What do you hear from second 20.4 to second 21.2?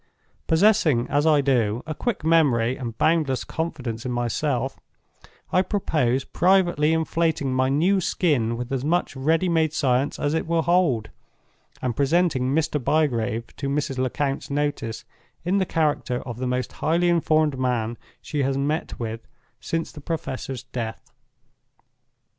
death.